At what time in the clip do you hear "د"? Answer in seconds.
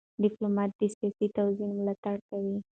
0.79-0.81